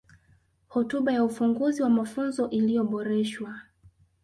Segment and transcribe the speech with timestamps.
[0.67, 3.59] Hotuba ya Ufunguzi wa Mafunzo iliyoboreshwa